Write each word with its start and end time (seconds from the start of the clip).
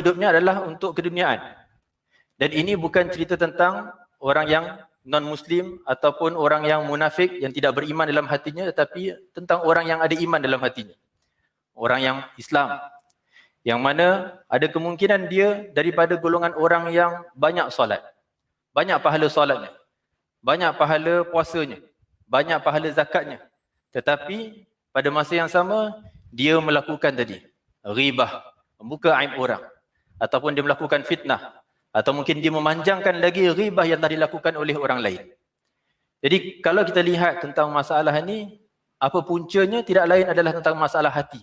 hidupnya 0.00 0.32
adalah 0.32 0.64
untuk 0.64 0.96
keduniaan. 0.96 1.60
Dan 2.40 2.56
ini 2.56 2.72
bukan 2.72 3.12
cerita 3.12 3.36
tentang 3.36 3.92
orang 4.16 4.46
yang 4.48 4.64
non-muslim 5.04 5.80
ataupun 5.84 6.32
orang 6.36 6.64
yang 6.64 6.84
munafik 6.88 7.36
yang 7.36 7.52
tidak 7.52 7.76
beriman 7.76 8.08
dalam 8.08 8.24
hatinya 8.24 8.64
tetapi 8.68 9.32
tentang 9.36 9.60
orang 9.64 9.88
yang 9.88 10.00
ada 10.00 10.16
iman 10.16 10.40
dalam 10.40 10.60
hatinya. 10.64 10.96
Orang 11.76 12.00
yang 12.00 12.16
Islam. 12.40 12.80
Yang 13.60 13.80
mana 13.80 14.08
ada 14.48 14.66
kemungkinan 14.72 15.28
dia 15.28 15.68
daripada 15.76 16.16
golongan 16.16 16.56
orang 16.56 16.88
yang 16.96 17.12
banyak 17.36 17.68
solat. 17.68 18.00
Banyak 18.72 19.04
pahala 19.04 19.28
solatnya. 19.28 19.72
Banyak 20.40 20.80
pahala 20.80 21.28
puasanya. 21.28 21.76
Banyak 22.24 22.64
pahala 22.64 22.88
zakatnya. 22.88 23.44
Tetapi 23.92 24.64
pada 24.96 25.12
masa 25.12 25.36
yang 25.36 25.50
sama 25.52 25.92
dia 26.32 26.56
melakukan 26.56 27.12
tadi 27.12 27.42
ribah, 27.84 28.48
membuka 28.80 29.12
aib 29.20 29.36
orang 29.36 29.60
ataupun 30.20 30.52
dia 30.52 30.62
melakukan 30.62 31.00
fitnah 31.02 31.64
atau 31.90 32.12
mungkin 32.14 32.38
dia 32.38 32.52
memanjangkan 32.54 33.18
lagi 33.18 33.50
ribah 33.50 33.88
yang 33.88 33.98
telah 33.98 34.14
dilakukan 34.14 34.54
oleh 34.54 34.76
orang 34.78 35.00
lain. 35.02 35.22
Jadi 36.20 36.60
kalau 36.60 36.84
kita 36.84 37.00
lihat 37.00 37.40
tentang 37.40 37.72
masalah 37.72 38.12
ini, 38.20 38.60
apa 39.00 39.24
puncanya 39.24 39.80
tidak 39.80 40.04
lain 40.06 40.26
adalah 40.28 40.52
tentang 40.52 40.76
masalah 40.76 41.08
hati. 41.08 41.40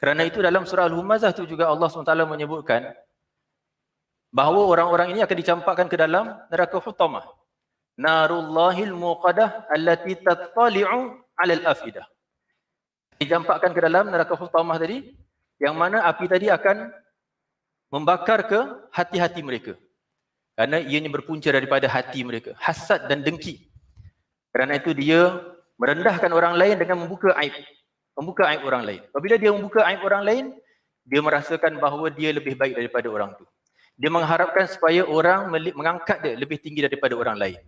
Kerana 0.00 0.24
itu 0.24 0.40
dalam 0.40 0.64
surah 0.64 0.88
Al-Humazah 0.88 1.36
itu 1.36 1.44
juga 1.44 1.68
Allah 1.68 1.92
SWT 1.92 2.08
menyebutkan 2.24 2.96
bahawa 4.32 4.64
orang-orang 4.64 5.12
ini 5.12 5.20
akan 5.20 5.36
dicampakkan 5.36 5.86
ke 5.92 6.00
dalam 6.00 6.40
neraka 6.48 6.80
hutamah. 6.80 7.28
Narullahil 8.00 8.96
muqadah 8.96 9.68
allati 9.68 10.16
tattali'u 10.24 11.20
alal 11.36 11.64
afidah. 11.68 12.08
Dicampakkan 13.20 13.76
ke 13.76 13.80
dalam 13.84 14.08
neraka 14.08 14.32
hutamah 14.32 14.80
tadi, 14.80 15.12
yang 15.60 15.76
mana 15.76 16.08
api 16.08 16.24
tadi 16.24 16.48
akan 16.48 16.88
membakar 17.90 18.46
ke 18.46 18.60
hati-hati 18.94 19.42
mereka. 19.42 19.74
Kerana 20.54 20.78
ianya 20.80 21.10
berpunca 21.10 21.50
daripada 21.50 21.90
hati 21.90 22.22
mereka. 22.22 22.54
Hasad 22.56 23.10
dan 23.10 23.26
dengki. 23.26 23.68
Kerana 24.54 24.78
itu 24.78 24.94
dia 24.94 25.42
merendahkan 25.76 26.30
orang 26.30 26.54
lain 26.54 26.78
dengan 26.78 27.02
membuka 27.02 27.34
aib. 27.42 27.54
Membuka 28.14 28.46
aib 28.54 28.62
orang 28.62 28.82
lain. 28.86 29.00
Apabila 29.10 29.36
dia 29.36 29.50
membuka 29.50 29.80
aib 29.90 30.00
orang 30.06 30.22
lain, 30.22 30.44
dia 31.06 31.20
merasakan 31.24 31.80
bahawa 31.82 32.12
dia 32.12 32.30
lebih 32.30 32.54
baik 32.54 32.78
daripada 32.78 33.08
orang 33.10 33.34
itu. 33.34 33.44
Dia 34.00 34.10
mengharapkan 34.12 34.64
supaya 34.70 35.04
orang 35.04 35.50
mengangkat 35.76 36.18
dia 36.24 36.34
lebih 36.36 36.56
tinggi 36.60 36.84
daripada 36.84 37.12
orang 37.16 37.36
lain. 37.36 37.60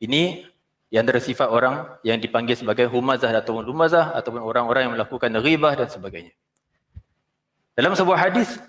Ini 0.00 0.44
yang 0.92 1.08
antara 1.08 1.18
sifat 1.18 1.48
orang 1.48 1.90
yang 2.04 2.20
dipanggil 2.20 2.54
sebagai 2.54 2.86
humazah 2.92 3.32
ataupun 3.32 3.64
lumazah 3.64 4.12
ataupun 4.14 4.44
orang-orang 4.44 4.86
yang 4.88 4.92
melakukan 4.94 5.32
ribah 5.40 5.72
dan 5.74 5.88
sebagainya. 5.88 6.32
Dalam 7.74 7.96
sebuah 7.96 8.30
hadis 8.30 8.60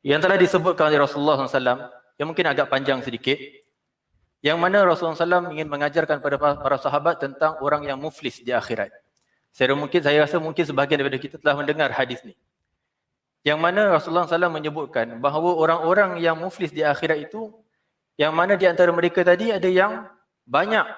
yang 0.00 0.20
telah 0.20 0.40
disebutkan 0.40 0.88
oleh 0.88 1.00
Rasulullah 1.00 1.36
SAW 1.44 1.92
yang 2.16 2.26
mungkin 2.28 2.46
agak 2.48 2.72
panjang 2.72 3.04
sedikit 3.04 3.36
yang 4.40 4.56
mana 4.56 4.80
Rasulullah 4.88 5.16
SAW 5.16 5.52
ingin 5.52 5.68
mengajarkan 5.68 6.24
kepada 6.24 6.36
para 6.40 6.76
sahabat 6.80 7.20
tentang 7.20 7.60
orang 7.60 7.84
yang 7.84 8.00
muflis 8.00 8.40
di 8.40 8.56
akhirat. 8.56 8.88
Saya 9.52 9.76
mungkin 9.76 10.00
saya 10.00 10.24
rasa 10.24 10.40
mungkin 10.40 10.64
sebahagian 10.64 11.04
daripada 11.04 11.20
kita 11.20 11.36
telah 11.36 11.60
mendengar 11.60 11.92
hadis 11.92 12.24
ni. 12.24 12.32
Yang 13.44 13.58
mana 13.60 13.92
Rasulullah 13.92 14.24
SAW 14.24 14.52
menyebutkan 14.52 15.20
bahawa 15.20 15.56
orang-orang 15.60 16.10
yang 16.24 16.36
muflis 16.40 16.72
di 16.72 16.80
akhirat 16.80 17.28
itu 17.28 17.52
yang 18.16 18.32
mana 18.32 18.56
di 18.56 18.64
antara 18.64 18.88
mereka 18.92 19.20
tadi 19.20 19.52
ada 19.52 19.68
yang 19.68 20.08
banyak 20.48 20.88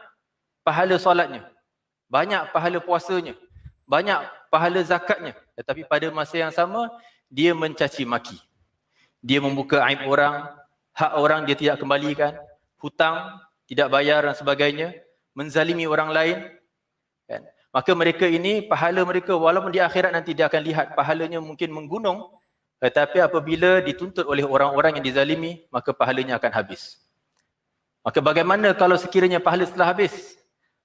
pahala 0.63 0.95
solatnya, 0.99 1.43
banyak 2.07 2.51
pahala 2.55 2.79
puasanya, 2.79 3.35
banyak 3.87 4.23
pahala 4.51 4.83
zakatnya. 4.87 5.35
Tetapi 5.59 5.87
pada 5.87 6.07
masa 6.15 6.35
yang 6.39 6.55
sama 6.55 6.91
dia 7.27 7.55
mencaci 7.55 8.07
maki 8.07 8.39
dia 9.23 9.39
membuka 9.39 9.81
aib 9.87 10.03
orang, 10.11 10.51
hak 10.93 11.13
orang 11.15 11.41
dia 11.47 11.57
tidak 11.57 11.79
kembalikan, 11.79 12.35
hutang 12.83 13.39
tidak 13.71 13.89
bayar 13.89 14.27
dan 14.27 14.35
sebagainya, 14.35 14.89
menzalimi 15.33 15.87
orang 15.87 16.11
lain. 16.11 16.39
Kan? 17.31 17.47
Maka 17.73 17.91
mereka 17.97 18.29
ini, 18.29 18.67
pahala 18.67 19.01
mereka 19.07 19.33
walaupun 19.33 19.73
di 19.73 19.81
akhirat 19.81 20.13
nanti 20.13 20.37
dia 20.37 20.51
akan 20.51 20.61
lihat 20.61 20.87
pahalanya 20.93 21.41
mungkin 21.41 21.73
menggunung, 21.73 22.29
tetapi 22.83 23.23
apabila 23.23 23.81
dituntut 23.81 24.27
oleh 24.27 24.45
orang-orang 24.45 25.01
yang 25.01 25.07
dizalimi, 25.07 25.65
maka 25.73 25.95
pahalanya 25.95 26.37
akan 26.37 26.53
habis. 26.53 27.01
Maka 28.03 28.19
bagaimana 28.19 28.75
kalau 28.75 28.99
sekiranya 28.99 29.39
pahala 29.39 29.65
telah 29.65 29.95
habis? 29.95 30.37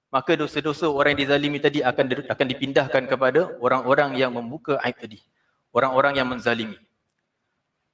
Maka 0.08 0.38
dosa-dosa 0.38 0.88
orang 0.88 1.12
yang 1.12 1.28
dizalimi 1.28 1.60
tadi 1.60 1.84
akan 1.84 2.24
akan 2.32 2.46
dipindahkan 2.48 3.02
kepada 3.04 3.52
orang-orang 3.60 4.16
yang 4.16 4.32
membuka 4.32 4.80
aib 4.80 4.96
tadi. 4.96 5.20
Orang-orang 5.74 6.16
yang 6.16 6.30
menzalimi. 6.30 6.80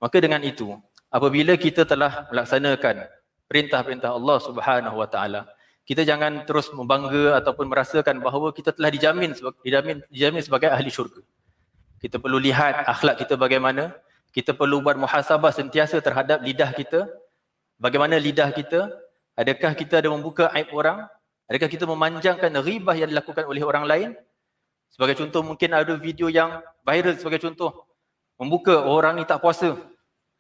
Maka 0.05 0.21
dengan 0.21 0.45
itu, 0.45 0.77
apabila 1.09 1.57
kita 1.57 1.89
telah 1.89 2.29
melaksanakan 2.29 3.09
perintah-perintah 3.49 4.13
Allah 4.13 4.37
Subhanahu 4.37 5.01
Wa 5.01 5.09
Taala, 5.09 5.49
kita 5.89 6.05
jangan 6.05 6.45
terus 6.45 6.69
membangga 6.77 7.41
ataupun 7.41 7.73
merasakan 7.73 8.21
bahawa 8.21 8.53
kita 8.53 8.77
telah 8.77 8.93
dijamin 8.93 9.33
dijamin 9.65 10.05
dijamin 10.13 10.45
sebagai 10.45 10.69
ahli 10.69 10.93
syurga. 10.93 11.25
Kita 12.05 12.21
perlu 12.21 12.37
lihat 12.37 12.85
akhlak 12.85 13.25
kita 13.25 13.41
bagaimana, 13.41 13.97
kita 14.37 14.53
perlu 14.53 14.85
buat 14.85 15.01
muhasabah 15.01 15.57
sentiasa 15.57 15.97
terhadap 16.05 16.45
lidah 16.45 16.69
kita. 16.77 17.09
Bagaimana 17.81 18.21
lidah 18.21 18.53
kita? 18.53 18.93
Adakah 19.41 19.73
kita 19.73 20.05
ada 20.05 20.13
membuka 20.13 20.53
aib 20.53 20.69
orang? 20.77 21.09
Adakah 21.49 21.69
kita 21.73 21.89
memanjangkan 21.89 22.53
ribah 22.61 22.93
yang 22.93 23.09
dilakukan 23.09 23.49
oleh 23.49 23.65
orang 23.65 23.89
lain? 23.89 24.11
Sebagai 24.93 25.17
contoh 25.17 25.41
mungkin 25.41 25.73
ada 25.73 25.97
video 25.97 26.29
yang 26.29 26.61
viral 26.85 27.17
sebagai 27.17 27.41
contoh 27.41 27.89
membuka 28.37 28.85
orang 28.85 29.17
ni 29.17 29.25
tak 29.25 29.41
puasa 29.41 29.94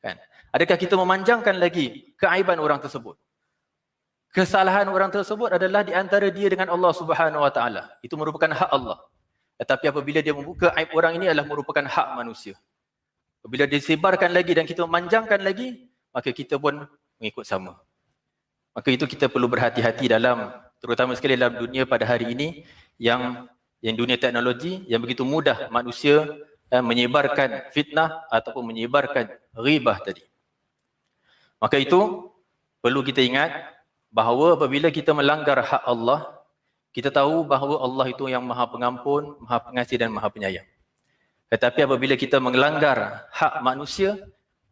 Kan? 0.04 0.20
Adakah 0.52 0.76
kita 0.76 0.94
memanjangkan 1.00 1.56
lagi 1.56 2.12
keaiban 2.20 2.60
orang 2.60 2.76
tersebut? 2.84 3.16
Kesalahan 4.34 4.84
orang 4.92 5.08
tersebut 5.08 5.56
adalah 5.56 5.80
di 5.80 5.96
antara 5.96 6.28
dia 6.28 6.52
dengan 6.52 6.68
Allah 6.68 6.92
Subhanahu 6.92 7.40
Wa 7.40 7.52
Taala. 7.54 7.82
Itu 8.04 8.20
merupakan 8.20 8.52
hak 8.52 8.68
Allah. 8.68 9.00
Tetapi 9.56 9.88
apabila 9.88 10.20
dia 10.20 10.36
membuka 10.36 10.74
aib 10.76 10.92
orang 10.92 11.16
ini 11.16 11.30
adalah 11.30 11.48
merupakan 11.48 11.86
hak 11.86 12.18
manusia. 12.18 12.58
Apabila 13.40 13.64
disebarkan 13.64 14.34
lagi 14.34 14.52
dan 14.52 14.68
kita 14.68 14.84
memanjangkan 14.84 15.40
lagi, 15.40 15.88
maka 16.12 16.34
kita 16.34 16.60
pun 16.60 16.84
mengikut 17.22 17.46
sama. 17.46 17.78
Maka 18.74 18.90
itu 18.90 19.06
kita 19.06 19.30
perlu 19.30 19.46
berhati-hati 19.46 20.10
dalam 20.10 20.50
terutama 20.82 21.14
sekali 21.14 21.38
dalam 21.38 21.54
dunia 21.56 21.86
pada 21.86 22.02
hari 22.04 22.34
ini 22.34 22.66
yang 22.98 23.46
yang 23.78 23.94
dunia 23.94 24.18
teknologi 24.18 24.82
yang 24.90 24.98
begitu 24.98 25.22
mudah 25.22 25.70
manusia 25.70 26.26
menyebarkan 26.70 27.70
fitnah 27.70 28.26
ataupun 28.32 28.72
menyebarkan 28.72 29.30
ribah 29.54 30.00
tadi. 30.02 30.24
Maka 31.60 31.78
itu 31.78 32.30
perlu 32.84 33.00
kita 33.00 33.24
ingat 33.24 33.50
bahawa 34.10 34.58
apabila 34.58 34.92
kita 34.92 35.16
melanggar 35.16 35.58
hak 35.62 35.82
Allah, 35.86 36.44
kita 36.94 37.10
tahu 37.10 37.42
bahawa 37.42 37.82
Allah 37.82 38.06
itu 38.10 38.30
yang 38.30 38.46
maha 38.46 38.70
pengampun, 38.70 39.34
maha 39.42 39.58
pengasih 39.58 39.96
dan 39.98 40.14
maha 40.14 40.30
penyayang. 40.30 40.66
Tetapi 41.50 41.86
apabila 41.86 42.14
kita 42.14 42.38
melanggar 42.38 43.26
hak 43.30 43.62
manusia, 43.62 44.18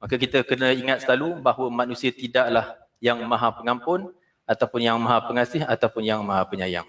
maka 0.03 0.19
kita 0.19 0.43
kena 0.43 0.75
ingat 0.75 1.07
selalu 1.07 1.39
bahawa 1.39 1.71
manusia 1.71 2.11
tidaklah 2.11 2.75
yang 2.99 3.23
maha 3.27 3.55
pengampun 3.55 4.11
ataupun 4.47 4.81
yang 4.83 4.99
maha 4.99 5.23
pengasih 5.27 5.63
ataupun 5.63 6.03
yang 6.03 6.23
maha 6.23 6.43
penyayang. 6.47 6.87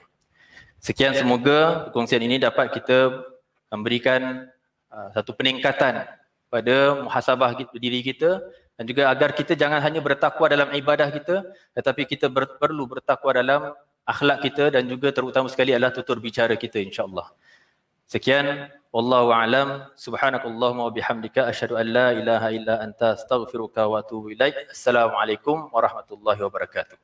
Sekian 0.81 1.15
semoga 1.15 1.89
perkongsian 1.89 2.21
ini 2.21 2.37
dapat 2.41 2.73
kita 2.73 3.23
memberikan 3.71 4.49
satu 5.15 5.31
peningkatan 5.33 6.05
pada 6.53 6.75
muhasabah 7.01 7.57
diri 7.77 8.05
kita 8.05 8.41
dan 8.77 8.83
juga 8.89 9.09
agar 9.09 9.33
kita 9.33 9.53
jangan 9.57 9.81
hanya 9.81 10.01
bertakwa 10.01 10.45
dalam 10.49 10.69
ibadah 10.73 11.09
kita 11.09 11.45
tetapi 11.73 12.05
kita 12.05 12.29
ber, 12.29 12.45
perlu 12.61 12.85
bertakwa 12.85 13.31
dalam 13.33 13.61
akhlak 14.05 14.43
kita 14.45 14.69
dan 14.73 14.85
juga 14.85 15.09
terutama 15.09 15.47
sekali 15.49 15.71
adalah 15.73 15.93
tutur 15.95 16.19
bicara 16.19 16.53
kita 16.59 16.77
insyaallah. 16.81 17.31
Sekian 18.05 18.69
wallahu 18.93 19.33
alam 19.33 19.89
subhanakallahumma 19.97 20.85
wa 20.85 20.93
bihamdika 20.93 21.49
asyhadu 21.49 21.79
an 21.79 21.87
la 21.89 22.07
ilaha 22.13 22.47
illa 22.53 22.75
anta 22.83 23.17
astaghfiruka 23.17 23.89
wa 23.89 24.03
atubu 24.03 24.35
ilaik. 24.35 24.53
Assalamualaikum 24.69 25.71
warahmatullahi 25.73 26.37
wabarakatuh. 26.45 26.97